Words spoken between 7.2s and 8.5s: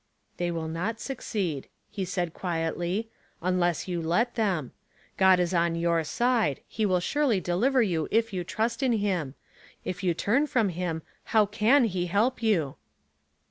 deliver you if you